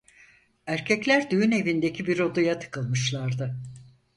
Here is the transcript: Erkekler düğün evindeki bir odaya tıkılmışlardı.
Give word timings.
Erkekler 0.67 1.29
düğün 1.31 1.51
evindeki 1.51 2.07
bir 2.07 2.19
odaya 2.19 2.59
tıkılmışlardı. 2.59 3.59